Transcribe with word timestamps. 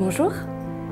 Bonjour, 0.00 0.32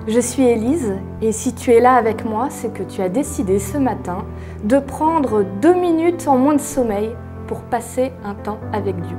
je 0.07 0.21
suis 0.21 0.43
Élise 0.43 0.93
et 1.23 1.33
si 1.33 1.55
tu 1.55 1.73
es 1.73 1.81
là 1.81 1.95
avec 1.95 2.27
moi, 2.27 2.49
c'est 2.51 2.75
que 2.75 2.83
tu 2.83 3.01
as 3.01 3.09
décidé 3.09 3.59
ce 3.59 3.79
matin 3.79 4.27
de 4.65 4.79
prendre 4.79 5.45
deux 5.63 5.73
minutes 5.73 6.29
en 6.29 6.37
moins 6.37 6.53
de 6.53 6.61
sommeil 6.61 7.17
pour 7.47 7.63
passer 7.63 8.13
un 8.23 8.35
temps 8.35 8.59
avec 8.71 9.01
Dieu. 9.01 9.17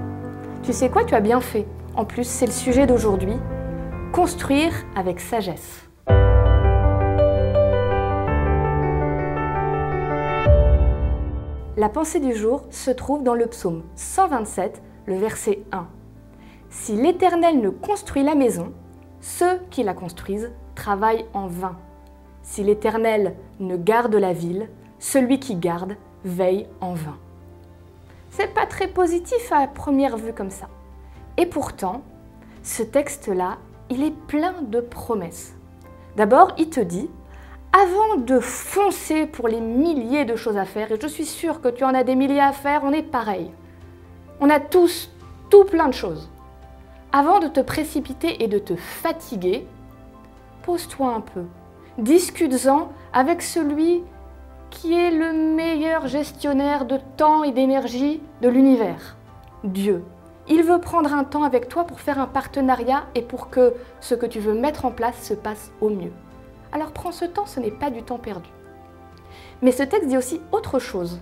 Tu 0.62 0.74
sais 0.74 0.90
quoi, 0.90 1.06
tu 1.06 1.16
as 1.16 1.22
bien 1.22 1.42
fait. 1.42 1.66
En 1.96 2.06
plus, 2.06 2.26
c'est 2.26 2.46
le 2.46 2.52
sujet 2.52 2.86
d'aujourd'hui, 2.86 3.34
construire 4.14 4.74
avec 4.96 5.20
sagesse. 5.20 5.90
La 11.78 11.90
pensée 11.90 12.20
du 12.20 12.36
jour 12.36 12.66
se 12.70 12.92
trouve 12.92 13.24
dans 13.24 13.34
le 13.34 13.48
psaume 13.48 13.82
127, 13.96 14.84
le 15.08 15.16
verset 15.16 15.64
1. 15.72 15.88
Si 16.70 16.96
l'Éternel 16.96 17.60
ne 17.60 17.72
construit 17.72 18.22
la 18.22 18.36
maison, 18.36 18.72
ceux 19.22 19.60
qui 19.70 19.84
la 19.84 19.94
construisent 19.94 20.52
travaillent 20.76 21.26
en 21.34 21.48
vain. 21.48 21.78
Si 22.42 22.64
l'Éternel 22.64 23.36
ne 23.60 23.76
garde 23.76 24.16
la 24.16 24.34
ville, 24.34 24.70
celui 25.00 25.40
qui 25.40 25.56
garde 25.56 25.96
veille 26.24 26.68
en 26.82 26.94
vain. 26.94 27.18
C'est 28.30 28.54
pas 28.54 28.66
très 28.66 28.88
positif 28.88 29.52
à 29.52 29.68
première 29.68 30.18
vue 30.18 30.34
comme 30.34 30.50
ça. 30.50 30.68
Et 31.38 31.46
pourtant, 31.46 32.02
ce 32.64 32.84
texte-là, 32.84 33.58
il 33.90 34.04
est 34.04 34.16
plein 34.28 34.62
de 34.62 34.82
promesses. 34.82 35.54
D'abord, 36.16 36.54
il 36.58 36.70
te 36.70 36.80
dit, 36.80 37.10
avant 37.72 38.18
de 38.18 38.40
foncer 38.40 39.26
pour 39.26 39.48
les 39.48 39.62
milliers 39.62 40.26
de 40.26 40.36
choses 40.36 40.58
à 40.58 40.66
faire, 40.66 40.92
et 40.92 41.00
je 41.00 41.08
suis 41.08 41.26
sûre 41.26 41.62
que 41.62 41.70
tu 41.70 41.84
en 41.84 41.94
as 41.94 42.04
des 42.04 42.16
milliers 42.16 42.40
à 42.40 42.52
faire, 42.52 42.82
on 42.84 42.92
est 42.92 43.04
pareil. 43.04 43.52
On 44.42 44.50
a 44.50 44.60
tous 44.60 45.12
tout 45.50 45.66
plein 45.66 45.88
de 45.88 45.94
choses. 45.94 46.30
Avant 47.12 47.40
de 47.40 47.48
te 47.48 47.60
précipiter 47.60 48.44
et 48.44 48.48
de 48.48 48.60
te 48.60 48.76
fatiguer, 48.76 49.66
pose-toi 50.62 51.08
un 51.08 51.22
peu. 51.22 51.46
Discute-en 51.98 52.90
avec 53.14 53.42
celui 53.42 54.04
qui 54.70 54.94
est 54.94 55.10
le 55.10 55.56
meilleur 55.56 56.06
gestionnaire 56.06 56.86
de 56.86 57.00
temps 57.18 57.44
et 57.44 57.52
d'énergie 57.52 58.22
de 58.44 58.50
l'univers, 58.50 59.18
Dieu. 59.64 60.04
Il 60.48 60.62
veut 60.62 60.80
prendre 60.80 61.12
un 61.12 61.24
temps 61.24 61.42
avec 61.42 61.68
toi 61.68 61.84
pour 61.84 62.00
faire 62.00 62.20
un 62.20 62.28
partenariat 62.28 63.06
et 63.16 63.24
pour 63.24 63.50
que 63.50 63.74
ce 64.02 64.14
que 64.14 64.28
tu 64.28 64.40
veux 64.40 64.54
mettre 64.54 64.86
en 64.86 64.92
place 64.92 65.20
se 65.24 65.34
passe 65.34 65.72
au 65.82 65.90
mieux. 65.90 66.14
Alors 66.72 66.92
prends 66.92 67.12
ce 67.12 67.26
temps, 67.26 67.48
ce 67.48 67.60
n'est 67.60 67.72
pas 67.72 67.90
du 67.90 68.04
temps 68.04 68.20
perdu. 68.20 68.50
Mais 69.64 69.72
ce 69.72 69.82
texte 69.82 70.10
dit 70.10 70.18
aussi 70.18 70.42
autre 70.52 70.78
chose. 70.78 71.20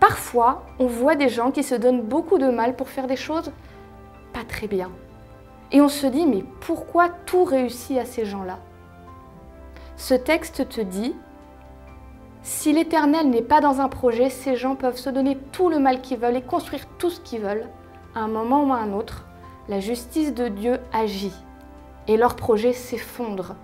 Parfois, 0.00 0.64
on 0.78 0.86
voit 0.86 1.16
des 1.16 1.30
gens 1.30 1.50
qui 1.50 1.62
se 1.62 1.74
donnent 1.74 2.02
beaucoup 2.02 2.36
de 2.36 2.50
mal 2.50 2.76
pour 2.76 2.90
faire 2.90 3.06
des 3.06 3.16
choses 3.16 3.50
pas 4.34 4.44
très 4.46 4.66
bien. 4.66 4.90
Et 5.72 5.80
on 5.80 5.88
se 5.88 6.06
dit, 6.06 6.26
mais 6.26 6.44
pourquoi 6.60 7.08
tout 7.08 7.44
réussit 7.44 7.96
à 7.96 8.04
ces 8.04 8.26
gens-là? 8.26 8.58
Ce 9.96 10.12
texte 10.12 10.68
te 10.68 10.80
dit, 10.82 11.14
si 12.42 12.72
l'Éternel 12.74 13.30
n'est 13.30 13.40
pas 13.40 13.62
dans 13.62 13.80
un 13.80 13.88
projet, 13.88 14.28
ces 14.28 14.56
gens 14.56 14.74
peuvent 14.74 14.98
se 14.98 15.08
donner 15.08 15.38
tout 15.52 15.70
le 15.70 15.78
mal 15.78 16.02
qu'ils 16.02 16.18
veulent 16.18 16.36
et 16.36 16.42
construire 16.42 16.86
tout 16.98 17.08
ce 17.08 17.20
qu'ils 17.20 17.40
veulent. 17.40 17.68
À 18.14 18.20
un 18.20 18.28
moment 18.28 18.64
ou 18.64 18.72
à 18.72 18.76
un 18.76 18.92
autre, 18.92 19.24
la 19.68 19.80
justice 19.80 20.34
de 20.34 20.48
Dieu 20.48 20.78
agit 20.92 21.32
et 22.06 22.18
leur 22.18 22.36
projet 22.36 22.74
s'effondre. 22.74 23.54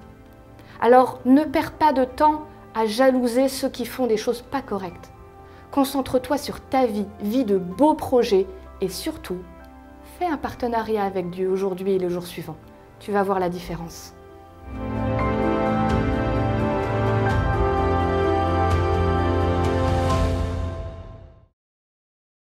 Alors 0.81 1.21
ne 1.27 1.45
perds 1.45 1.73
pas 1.73 1.93
de 1.93 2.05
temps 2.05 2.47
à 2.75 2.87
jalouser 2.87 3.49
ceux 3.49 3.69
qui 3.69 3.85
font 3.85 4.07
des 4.07 4.17
choses 4.17 4.41
pas 4.41 4.63
correctes. 4.63 5.11
Concentre-toi 5.73 6.39
sur 6.39 6.61
ta 6.61 6.87
vie, 6.87 7.07
vie 7.21 7.45
de 7.45 7.59
beaux 7.59 7.95
projets 7.95 8.47
et 8.81 8.89
surtout 8.89 9.37
Fais 10.21 10.27
un 10.27 10.37
partenariat 10.37 11.05
avec 11.05 11.31
Dieu 11.31 11.49
aujourd'hui 11.49 11.93
et 11.93 11.99
le 11.99 12.11
jour 12.11 12.27
suivant. 12.27 12.59
Tu 12.99 13.11
vas 13.11 13.23
voir 13.23 13.41
la 13.41 13.49
différence. 13.49 14.13